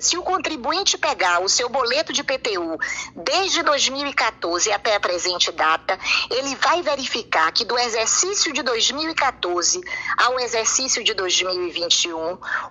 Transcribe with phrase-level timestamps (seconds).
[0.00, 2.78] Se o contribuinte pegar o seu boleto de PTU
[3.16, 5.98] desde 2014 até a presente data,
[6.30, 9.80] ele vai verificar que do exercício de 2014
[10.16, 12.16] ao exercício de 2021,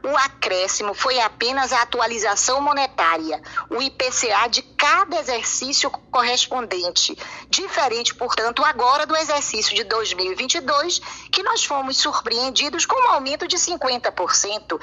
[0.03, 7.13] o acréscimo foi apenas a atualização monetária, o IPCA de cada exercício correspondente,
[7.49, 10.99] diferente, portanto, agora do exercício de 2022,
[11.29, 14.79] que nós fomos surpreendidos com um aumento de 50%.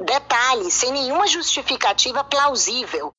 [0.00, 1.28] Detalhe, sem nenhuma
[1.84, 3.12] justificativa plausível.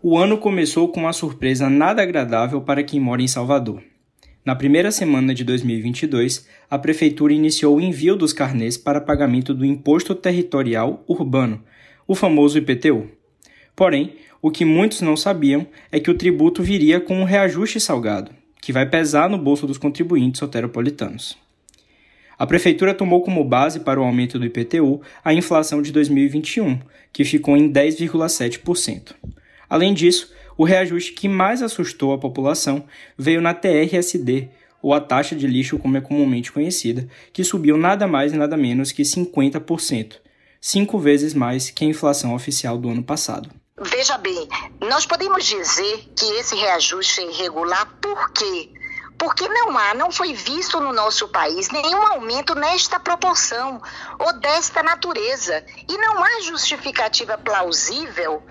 [0.00, 3.82] O ano começou com uma surpresa nada agradável para quem mora em Salvador.
[4.44, 9.64] Na primeira semana de 2022, a Prefeitura iniciou o envio dos carnês para pagamento do
[9.64, 11.64] Imposto Territorial Urbano,
[12.06, 13.10] o famoso IPTU.
[13.74, 18.30] Porém, o que muitos não sabiam é que o tributo viria com um reajuste salgado,
[18.62, 21.36] que vai pesar no bolso dos contribuintes soteropolitanos.
[22.38, 26.78] A prefeitura tomou como base para o aumento do IPTU a inflação de 2021,
[27.12, 29.14] que ficou em 10,7%.
[29.68, 32.84] Além disso, o reajuste que mais assustou a população
[33.16, 34.48] veio na TRSD,
[34.82, 38.56] ou a taxa de lixo como é comumente conhecida, que subiu nada mais e nada
[38.56, 40.16] menos que 50%,
[40.60, 43.50] cinco vezes mais que a inflação oficial do ano passado.
[43.80, 44.48] Veja bem,
[44.80, 48.70] nós podemos dizer que esse reajuste é irregular por quê?
[49.18, 53.80] Porque não há, não foi visto no nosso país nenhum aumento nesta proporção
[54.18, 55.64] ou desta natureza.
[55.88, 58.42] E não há justificativa plausível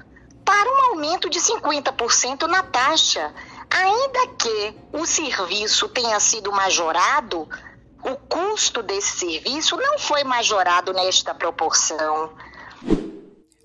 [0.43, 3.33] para um aumento de 50% na taxa.
[3.69, 7.47] Ainda que o serviço tenha sido majorado,
[8.03, 12.31] o custo desse serviço não foi majorado nesta proporção.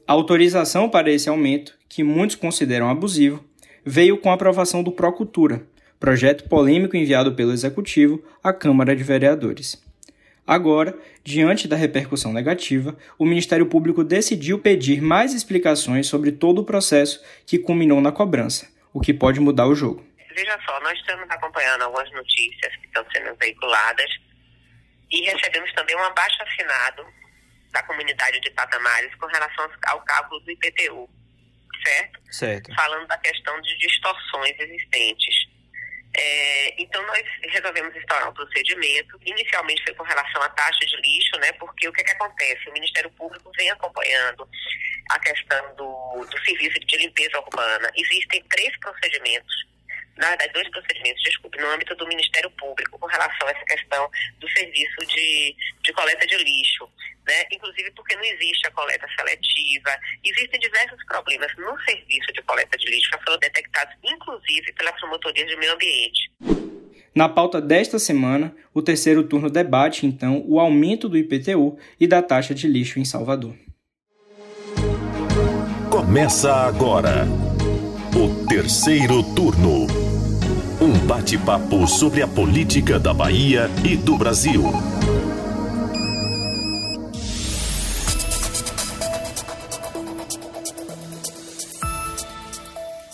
[0.07, 3.45] A autorização para esse aumento, que muitos consideram abusivo,
[3.85, 5.67] veio com a aprovação do Procultura,
[6.01, 9.77] projeto polêmico enviado pelo Executivo à Câmara de Vereadores.
[10.47, 16.65] Agora, diante da repercussão negativa, o Ministério Público decidiu pedir mais explicações sobre todo o
[16.65, 20.05] processo que culminou na cobrança, o que pode mudar o jogo.
[20.35, 24.11] Veja só, nós estamos acompanhando algumas notícias que estão sendo veiculadas
[25.11, 27.05] e recebemos também um abaixo assinado
[27.73, 31.09] da comunidade de Patamares com relação ao cálculo do IPTU,
[31.85, 32.21] certo?
[32.31, 32.75] Certo.
[32.75, 35.51] Falando da questão de distorções existentes.
[36.17, 39.19] É, então, nós resolvemos instaurar um procedimento.
[39.25, 41.53] Inicialmente foi com relação à taxa de lixo, né?
[41.53, 42.69] Porque o que, que acontece?
[42.69, 44.49] O Ministério Público vem acompanhando
[45.11, 47.91] a questão do, do serviço de limpeza urbana.
[47.97, 49.71] Existem três procedimentos
[50.21, 54.11] na verdade, dois procedimentos, desculpe, no âmbito do Ministério Público com relação a essa questão
[54.39, 56.93] do serviço de, de coleta de lixo,
[57.31, 57.45] né?
[57.53, 59.91] inclusive porque não existe a coleta seletiva,
[60.25, 65.49] existem diversos problemas no serviço de coleta de lixo que foram detectados, inclusive pelas promotorias
[65.49, 66.31] de meio ambiente.
[67.15, 72.23] Na pauta desta semana, o terceiro turno debate, então, o aumento do IPTU e da
[72.23, 73.55] taxa de lixo em Salvador.
[75.91, 77.27] Começa agora
[78.15, 79.87] o terceiro turno.
[80.81, 84.63] Um bate-papo sobre a política da Bahia e do Brasil.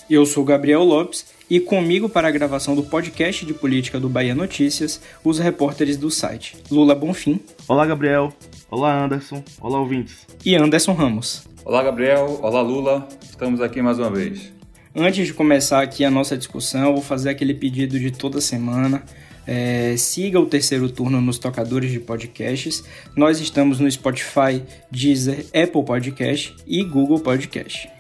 [0.08, 4.36] Eu sou Gabriel Lopes e comigo para a gravação do podcast de política do Bahia
[4.36, 7.40] Notícias, os repórteres do site Lula Bonfim.
[7.66, 8.32] Olá, Gabriel.
[8.70, 9.42] Olá, Anderson.
[9.60, 10.24] Olá, ouvintes.
[10.44, 11.44] E Anderson Ramos.
[11.64, 12.38] Olá, Gabriel.
[12.40, 13.08] Olá, Lula.
[13.20, 14.52] Estamos aqui mais uma vez.
[14.94, 19.02] Antes de começar aqui a nossa discussão, eu vou fazer aquele pedido de toda semana.
[19.44, 22.84] É, siga o terceiro turno nos tocadores de podcasts.
[23.16, 27.95] Nós estamos no Spotify, Deezer, Apple Podcast e Google Podcast.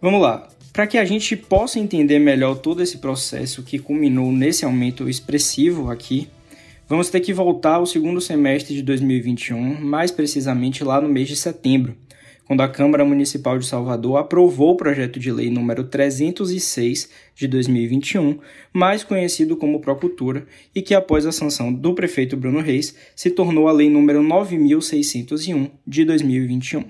[0.00, 0.48] Vamos lá.
[0.72, 5.90] Para que a gente possa entender melhor todo esse processo que culminou nesse aumento expressivo
[5.90, 6.28] aqui,
[6.88, 11.34] vamos ter que voltar ao segundo semestre de 2021, mais precisamente lá no mês de
[11.34, 11.96] setembro
[12.48, 18.38] quando a Câmara Municipal de Salvador aprovou o projeto de lei número 306 de 2021,
[18.72, 23.68] mais conhecido como Procultura, e que após a sanção do prefeito Bruno Reis se tornou
[23.68, 26.84] a lei número 9601 de 2021.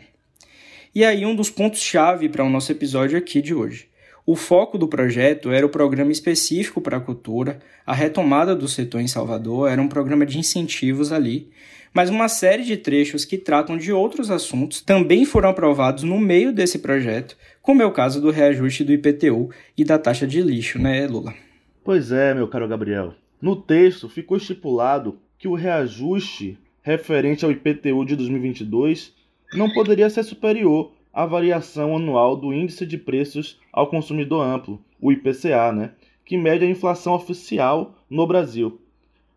[0.94, 3.88] E aí um dos pontos chave para o nosso episódio aqui de hoje.
[4.24, 9.00] O foco do projeto era o programa específico para a cultura, a retomada do setor
[9.00, 11.50] em Salvador, era um programa de incentivos ali,
[11.94, 16.52] mas uma série de trechos que tratam de outros assuntos também foram aprovados no meio
[16.52, 20.78] desse projeto, como é o caso do reajuste do IPTU e da taxa de lixo,
[20.78, 21.34] né, Lula?
[21.82, 23.14] Pois é, meu caro Gabriel.
[23.40, 29.14] No texto ficou estipulado que o reajuste referente ao IPTU de 2022
[29.54, 35.10] não poderia ser superior à variação anual do Índice de Preços ao Consumidor Amplo, o
[35.10, 35.92] IPCA, né,
[36.24, 38.80] que mede a inflação oficial no Brasil.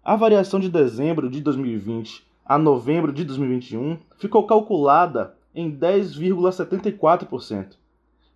[0.03, 7.77] A variação de dezembro de 2020 a novembro de 2021 ficou calculada em 10,74%.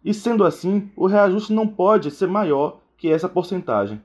[0.03, 4.01] E sendo assim, o reajuste não pode ser maior que essa porcentagem.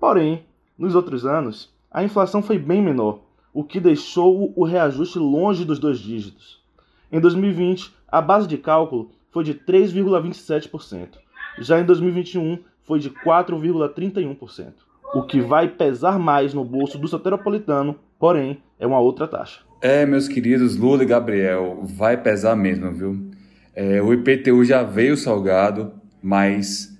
[0.00, 0.44] Porém,
[0.76, 3.20] nos outros anos, a inflação foi bem menor,
[3.54, 6.59] o que deixou o reajuste longe dos dois dígitos.
[7.12, 11.08] Em 2020, a base de cálculo foi de 3,27%.
[11.58, 14.72] Já em 2021, foi de 4,31%,
[15.14, 19.60] o que vai pesar mais no bolso do soteropolitano, porém, é uma outra taxa.
[19.82, 23.30] É, meus queridos Lula e Gabriel, vai pesar mesmo, viu?
[23.74, 25.92] É, o IPTU já veio salgado,
[26.22, 26.96] mas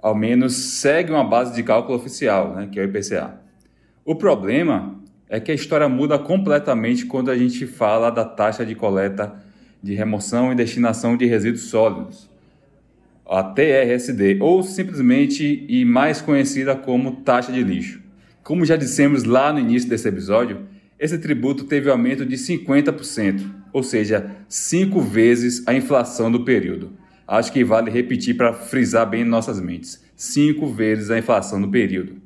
[0.00, 3.40] ao menos segue uma base de cálculo oficial, né, que é o IPCA.
[4.04, 4.96] O problema
[5.28, 9.43] é que a história muda completamente quando a gente fala da taxa de coleta
[9.84, 12.30] de remoção e destinação de resíduos sólidos,
[13.28, 18.00] a TRSD, ou simplesmente e mais conhecida como taxa de lixo.
[18.42, 20.62] Como já dissemos lá no início desse episódio,
[20.98, 23.42] esse tributo teve aumento de 50%,
[23.74, 26.92] ou seja, cinco vezes a inflação do período.
[27.28, 31.68] Acho que vale repetir para frisar bem em nossas mentes: cinco vezes a inflação do
[31.68, 32.22] período.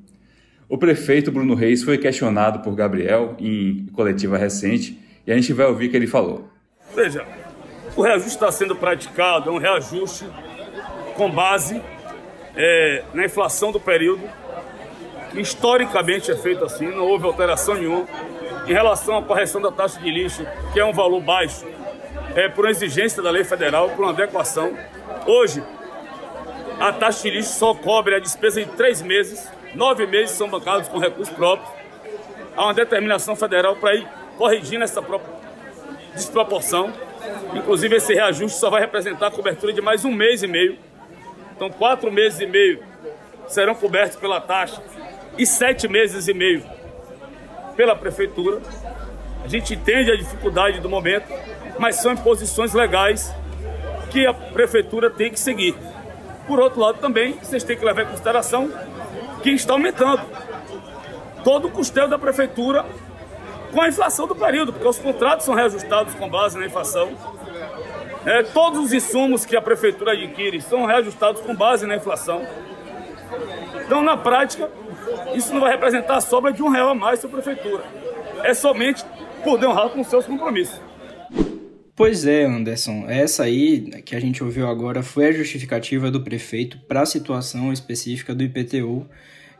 [0.68, 4.96] O prefeito Bruno Reis foi questionado por Gabriel em coletiva recente
[5.26, 6.48] e a gente vai ouvir o que ele falou.
[6.94, 7.24] Veja,
[7.98, 10.24] o reajuste está sendo praticado, é um reajuste
[11.16, 11.82] com base
[12.54, 14.22] é, na inflação do período,
[15.32, 18.06] que historicamente é feito assim, não houve alteração nenhuma
[18.68, 21.66] em relação à correção da taxa de lixo, que é um valor baixo,
[22.36, 24.78] é, por exigência da lei federal, por uma adequação.
[25.26, 25.60] Hoje,
[26.78, 30.86] a taxa de lixo só cobre a despesa em três meses, nove meses são bancados
[30.86, 31.68] com recursos próprios.
[32.56, 34.06] Há uma determinação federal para ir
[34.36, 35.02] corrigindo essa
[36.14, 36.92] desproporção.
[37.54, 40.78] Inclusive, esse reajuste só vai representar a cobertura de mais um mês e meio.
[41.54, 42.82] Então, quatro meses e meio
[43.48, 44.82] serão cobertos pela taxa
[45.36, 46.62] e sete meses e meio
[47.76, 48.60] pela prefeitura.
[49.44, 51.32] A gente entende a dificuldade do momento,
[51.78, 53.34] mas são imposições legais
[54.10, 55.74] que a prefeitura tem que seguir.
[56.46, 58.70] Por outro lado, também vocês têm que levar em consideração
[59.42, 60.22] que está aumentando
[61.44, 62.84] todo o custeio da prefeitura
[63.72, 67.12] com a inflação do período, porque os contratos são reajustados com base na inflação.
[68.24, 72.42] É, todos os insumos que a prefeitura adquire são reajustados com base na inflação.
[73.84, 74.70] Então, na prática,
[75.34, 77.84] isso não vai representar a sobra de um real a mais para a prefeitura.
[78.42, 79.04] É somente
[79.42, 80.80] poder honrar com seus compromissos.
[81.98, 83.06] Pois é, Anderson.
[83.08, 87.72] Essa aí que a gente ouviu agora foi a justificativa do prefeito para a situação
[87.72, 89.04] específica do IPTU.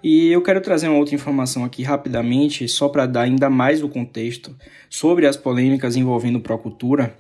[0.03, 3.89] E eu quero trazer uma outra informação aqui rapidamente, só para dar ainda mais o
[3.89, 4.55] contexto
[4.89, 7.17] sobre as polêmicas envolvendo Procultura.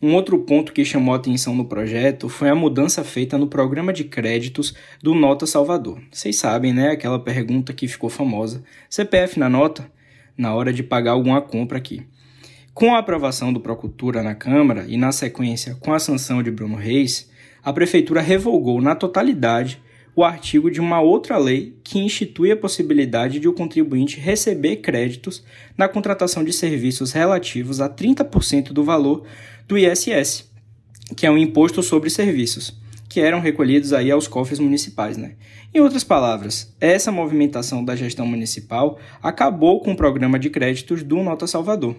[0.00, 4.04] Um outro ponto que chamou atenção no projeto foi a mudança feita no programa de
[4.04, 6.00] créditos do Nota Salvador.
[6.12, 6.90] Vocês sabem, né?
[6.90, 9.90] Aquela pergunta que ficou famosa: CPF na nota?
[10.36, 12.06] Na hora de pagar alguma compra aqui.
[12.74, 16.76] Com a aprovação do Procultura na Câmara e, na sequência, com a sanção de Bruno
[16.76, 17.28] Reis,
[17.64, 19.82] a Prefeitura revogou na totalidade
[20.18, 25.44] o artigo de uma outra lei que institui a possibilidade de o contribuinte receber créditos
[25.76, 29.22] na contratação de serviços relativos a 30% do valor
[29.68, 30.50] do ISS,
[31.16, 32.76] que é um imposto sobre serviços,
[33.08, 35.36] que eram recolhidos aí aos cofres municipais, né?
[35.72, 41.22] Em outras palavras, essa movimentação da gestão municipal acabou com o programa de créditos do
[41.22, 41.94] Nota Salvador.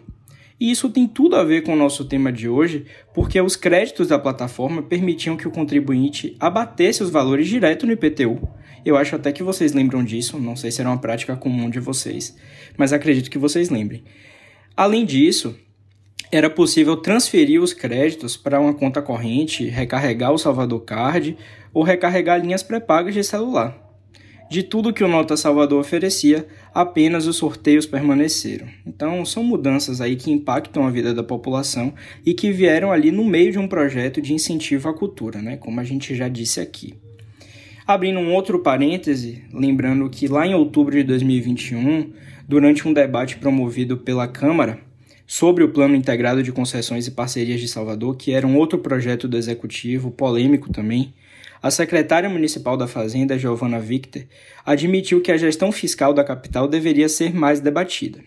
[0.59, 4.09] E isso tem tudo a ver com o nosso tema de hoje, porque os créditos
[4.09, 8.47] da plataforma permitiam que o contribuinte abatesse os valores direto no IPTU.
[8.83, 11.79] Eu acho até que vocês lembram disso, não sei se era uma prática comum de
[11.79, 12.35] vocês,
[12.77, 14.03] mas acredito que vocês lembrem.
[14.75, 15.55] Além disso,
[16.31, 21.37] era possível transferir os créditos para uma conta corrente, recarregar o Salvador Card
[21.73, 23.89] ou recarregar linhas pré-pagas de celular.
[24.49, 28.67] De tudo que o Nota Salvador oferecia, apenas os sorteios permaneceram.
[28.85, 31.93] Então, são mudanças aí que impactam a vida da população
[32.25, 35.57] e que vieram ali no meio de um projeto de incentivo à cultura, né?
[35.57, 36.93] como a gente já disse aqui.
[37.85, 42.11] Abrindo um outro parêntese, lembrando que lá em outubro de 2021,
[42.47, 44.79] durante um debate promovido pela Câmara,
[45.25, 49.27] sobre o Plano Integrado de Concessões e Parcerias de Salvador, que era um outro projeto
[49.27, 51.13] do Executivo, polêmico também,
[51.61, 54.23] a secretária municipal da Fazenda, Giovana Victor,
[54.65, 58.19] admitiu que a gestão fiscal da capital deveria ser mais debatida.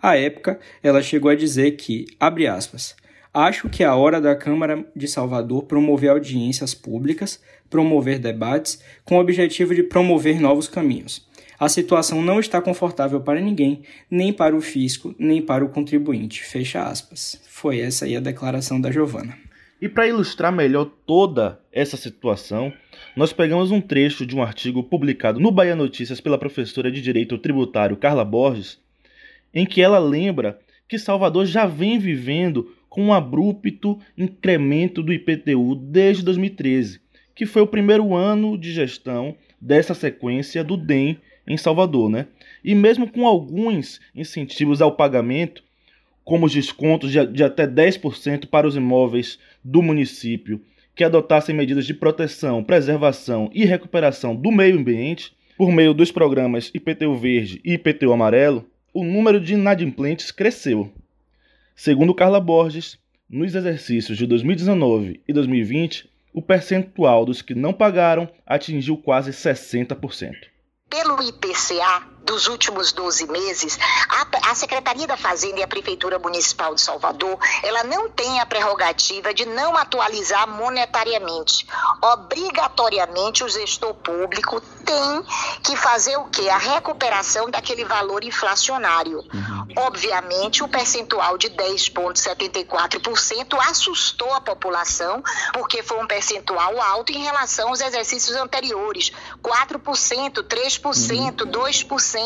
[0.00, 2.94] À época, ela chegou a dizer que, abre aspas,
[3.34, 9.16] acho que é a hora da Câmara de Salvador promover audiências públicas, promover debates, com
[9.16, 14.54] o objetivo de promover novos caminhos a situação não está confortável para ninguém, nem para
[14.54, 16.44] o fisco, nem para o contribuinte.
[16.44, 17.40] Fecha aspas.
[17.48, 19.36] Foi essa aí a declaração da Giovana.
[19.80, 22.72] E para ilustrar melhor toda essa situação,
[23.14, 27.38] nós pegamos um trecho de um artigo publicado no Bahia Notícias pela professora de Direito
[27.38, 28.80] Tributário Carla Borges,
[29.54, 30.58] em que ela lembra
[30.88, 37.00] que Salvador já vem vivendo com um abrupto incremento do IPTU desde 2013,
[37.32, 42.26] que foi o primeiro ano de gestão dessa sequência do DEM em Salvador, né?
[42.64, 45.62] E mesmo com alguns incentivos ao pagamento,
[46.28, 50.60] como os descontos de, de até 10% para os imóveis do município
[50.94, 56.70] que adotassem medidas de proteção, preservação e recuperação do meio ambiente, por meio dos programas
[56.74, 60.92] IPTU Verde e IPTU Amarelo, o número de inadimplentes cresceu.
[61.74, 68.28] Segundo Carla Borges, nos exercícios de 2019 e 2020, o percentual dos que não pagaram
[68.44, 70.34] atingiu quase 60%.
[70.90, 73.76] Pelo IPCA, dos últimos 12 meses,
[74.08, 78.44] a, a, Secretaria da Fazenda e a Prefeitura Municipal de Salvador, ela não tem a
[78.44, 81.66] prerrogativa de não atualizar monetariamente.
[82.02, 85.24] Obrigatoriamente, o gestor público tem
[85.62, 86.50] que fazer o quê?
[86.50, 89.24] A recuperação daquele valor inflacionário.
[89.32, 89.66] Uhum.
[89.76, 95.22] Obviamente, o percentual de 10,74% assustou a população,
[95.54, 99.12] porque foi um percentual alto em relação aos exercícios anteriores.
[99.42, 101.50] 4%, 3%, uhum.
[101.50, 102.17] 2%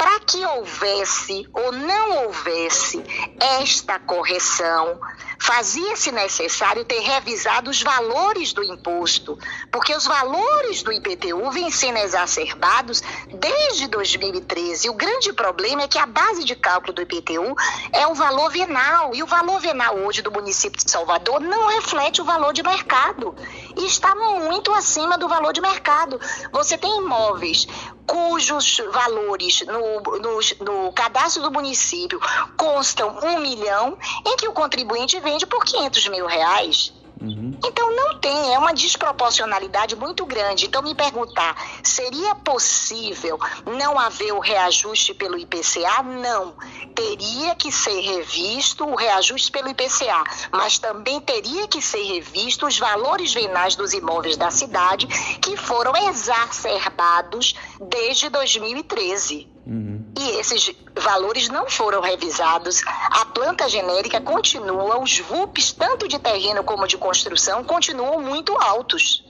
[0.00, 3.04] para que houvesse ou não houvesse
[3.38, 4.98] esta correção,
[5.38, 9.38] fazia-se necessário ter revisado os valores do imposto,
[9.70, 14.86] porque os valores do IPTU vêm sendo exacerbados desde 2013.
[14.86, 17.54] E o grande problema é que a base de cálculo do IPTU
[17.92, 22.22] é o valor venal, e o valor venal hoje do município de Salvador não reflete
[22.22, 23.34] o valor de mercado
[23.76, 26.18] e está muito acima do valor de mercado.
[26.52, 27.66] Você tem imóveis
[28.10, 32.20] cujos valores no, no, no, cadastro do município
[32.56, 36.92] constam um milhão, em que o contribuinte vende por 500 mil reais.
[37.20, 37.52] Uhum.
[37.62, 40.66] Então não tem, é uma desproporcionalidade muito grande.
[40.66, 46.02] Então me perguntar, seria possível não haver o reajuste pelo IPCA?
[46.02, 46.54] Não.
[46.94, 52.78] Teria que ser revisto o reajuste pelo IPCA, mas também teria que ser revisto os
[52.78, 55.06] valores venais dos imóveis da cidade
[55.40, 59.46] que foram exacerbados desde 2013.
[59.66, 59.99] Uhum.
[60.20, 60.70] E esses
[61.02, 62.82] valores não foram revisados.
[62.86, 69.24] A planta genérica continua, os VUPs, tanto de terreno como de construção, continuam muito altos.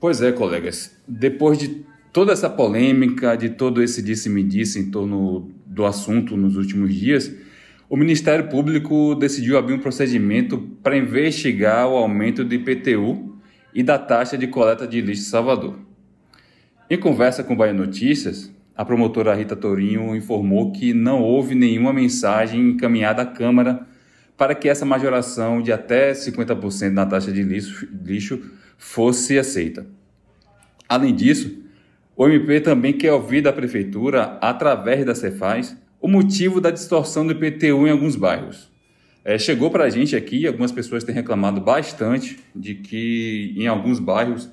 [0.00, 0.90] Pois é, colegas.
[1.06, 6.92] Depois de toda essa polêmica, de todo esse disse-me-disse em torno do assunto nos últimos
[6.92, 7.32] dias,
[7.88, 13.38] o Ministério Público decidiu abrir um procedimento para investigar o aumento do IPTU
[13.72, 15.78] e da taxa de coleta de lixo em Salvador.
[16.90, 21.92] Em conversa com o Bahia Notícias, a promotora Rita Torinho informou que não houve nenhuma
[21.92, 23.86] mensagem encaminhada à Câmara
[24.36, 28.42] para que essa majoração de até 50% na taxa de lixo, lixo
[28.76, 29.86] fosse aceita.
[30.88, 31.62] Além disso,
[32.16, 37.32] o MP também quer ouvir da Prefeitura, através da Cefaz, o motivo da distorção do
[37.32, 38.70] IPTU em alguns bairros.
[39.24, 43.98] É, chegou para a gente aqui, algumas pessoas têm reclamado bastante de que em alguns
[43.98, 44.50] bairros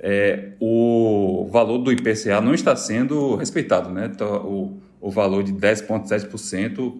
[0.00, 3.90] é, o valor do IPCA não está sendo respeitado.
[3.90, 4.10] Né?
[4.12, 6.94] Então, o, o valor de 10,7%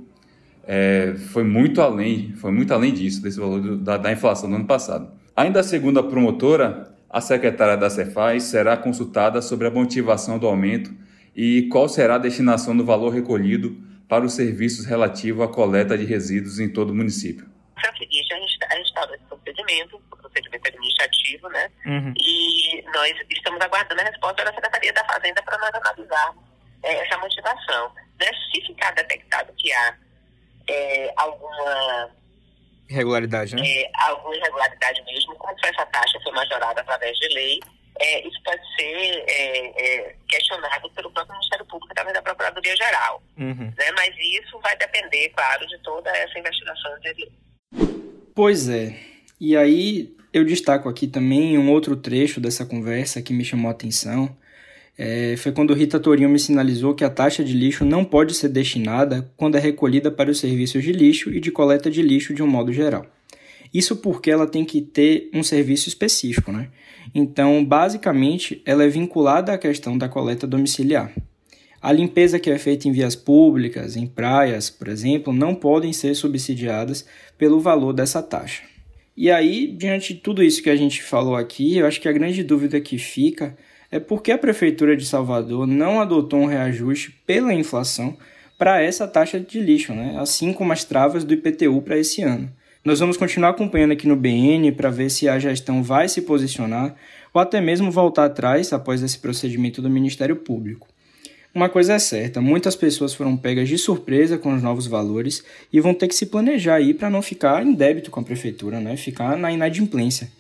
[0.67, 4.57] é, foi muito além, foi muito além disso, desse valor do, da, da inflação do
[4.57, 5.11] ano passado.
[5.35, 10.93] Ainda segundo a promotora, a secretária da Cefaz será consultada sobre a motivação do aumento
[11.35, 16.05] e qual será a destinação do valor recolhido para os serviços relativos à coleta de
[16.05, 17.47] resíduos em todo o município.
[17.85, 19.28] É o seguinte, a gente, a nesse
[19.59, 21.71] procedimento, procedimento administrativo, né?
[21.87, 22.15] Uhum.
[22.17, 26.45] E nós estamos aguardando a resposta da Secretaria da Fazenda para nós analisarmos
[26.83, 27.93] é, essa motivação.
[28.21, 28.27] Né?
[28.53, 29.97] Se ficar detectado que há
[30.69, 32.11] é, alguma
[32.89, 33.63] irregularidade, né?
[33.67, 37.61] É, alguma irregularidade mesmo, como essa taxa foi majorada através de lei,
[38.01, 43.23] é, isso pode ser é, é, questionado pelo próprio Ministério Público através da Procuradoria Geral.
[43.37, 43.73] Uhum.
[43.77, 43.91] Né?
[43.97, 47.31] Mas isso vai depender, claro, de toda essa investigação anterior.
[48.35, 49.18] Pois é.
[49.41, 53.73] E aí eu destaco aqui também um outro trecho dessa conversa que me chamou a
[53.73, 54.35] atenção.
[54.97, 58.49] É, foi quando Rita Torinho me sinalizou que a taxa de lixo não pode ser
[58.49, 62.43] destinada quando é recolhida para os serviços de lixo e de coleta de lixo de
[62.43, 63.07] um modo geral.
[63.73, 66.69] Isso porque ela tem que ter um serviço específico, né?
[67.15, 71.13] Então, basicamente, ela é vinculada à questão da coleta domiciliar.
[71.81, 76.15] A limpeza que é feita em vias públicas, em praias, por exemplo, não podem ser
[76.15, 78.63] subsidiadas pelo valor dessa taxa.
[79.21, 82.13] E aí, diante de tudo isso que a gente falou aqui, eu acho que a
[82.13, 83.59] grande dúvida que fica
[83.91, 88.17] é por que a Prefeitura de Salvador não adotou um reajuste pela inflação
[88.57, 90.15] para essa taxa de lixo, né?
[90.21, 92.49] assim como as travas do IPTU para esse ano.
[92.85, 96.95] Nós vamos continuar acompanhando aqui no BN para ver se a gestão vai se posicionar
[97.35, 100.87] ou até mesmo voltar atrás após esse procedimento do Ministério Público.
[101.55, 105.81] Uma coisa é certa, muitas pessoas foram pegas de surpresa com os novos valores e
[105.81, 108.97] vão ter que se planejar aí para não ficar em débito com a prefeitura, né?
[108.99, 110.31] Ficar na inadimplência.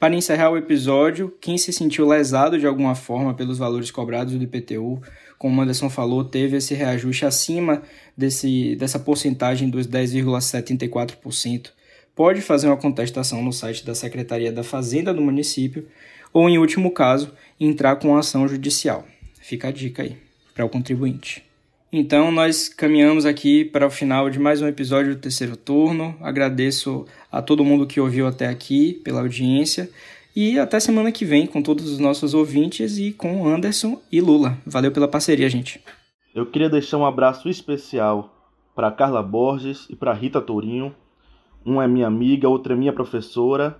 [0.00, 4.42] Para encerrar o episódio, quem se sentiu lesado de alguma forma pelos valores cobrados do
[4.42, 5.00] IPTU,
[5.38, 7.82] como o Anderson falou, teve esse reajuste acima
[8.16, 11.70] desse, dessa porcentagem dos 10,74%,
[12.16, 15.86] pode fazer uma contestação no site da Secretaria da Fazenda do município
[16.32, 19.06] ou, em último caso, entrar com ação judicial.
[19.40, 20.27] Fica a dica aí
[20.58, 21.44] para o contribuinte.
[21.92, 26.16] Então, nós caminhamos aqui para o final de mais um episódio do terceiro turno.
[26.20, 29.88] Agradeço a todo mundo que ouviu até aqui pela audiência
[30.34, 34.58] e até semana que vem com todos os nossos ouvintes e com Anderson e Lula.
[34.66, 35.80] Valeu pela parceria, gente.
[36.34, 38.34] Eu queria deixar um abraço especial
[38.74, 40.92] para Carla Borges e para Rita Tourinho.
[41.64, 43.78] Uma é minha amiga, outra é minha professora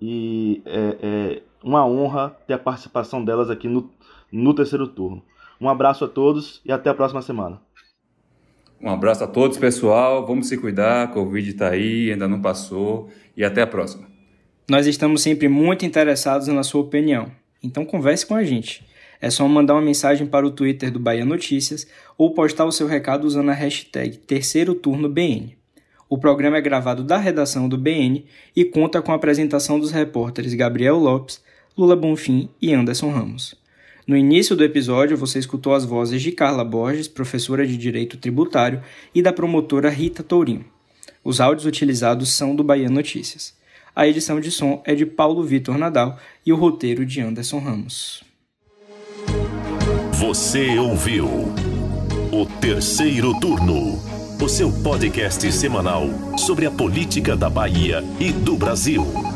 [0.00, 3.90] e é, é uma honra ter a participação delas aqui no,
[4.32, 5.22] no terceiro turno.
[5.60, 7.60] Um abraço a todos e até a próxima semana.
[8.80, 10.26] Um abraço a todos, pessoal.
[10.26, 11.10] Vamos se cuidar.
[11.12, 13.08] Covid está aí, ainda não passou.
[13.36, 14.06] E até a próxima.
[14.68, 17.30] Nós estamos sempre muito interessados na sua opinião.
[17.62, 18.84] Então converse com a gente.
[19.20, 21.86] É só mandar uma mensagem para o Twitter do Bahia Notícias
[22.18, 25.56] ou postar o seu recado usando a hashtag Terceiro Turno BN.
[26.08, 30.52] O programa é gravado da redação do BN e conta com a apresentação dos repórteres
[30.52, 31.42] Gabriel Lopes,
[31.76, 33.54] Lula Bonfim e Anderson Ramos.
[34.06, 38.82] No início do episódio, você escutou as vozes de Carla Borges, professora de Direito Tributário,
[39.14, 40.66] e da promotora Rita Tourinho.
[41.24, 43.54] Os áudios utilizados são do Bahia Notícias.
[43.96, 48.22] A edição de som é de Paulo Vitor Nadal e o roteiro de Anderson Ramos.
[50.12, 51.26] Você ouviu
[52.30, 53.98] o terceiro turno,
[54.42, 59.33] o seu podcast semanal sobre a política da Bahia e do Brasil.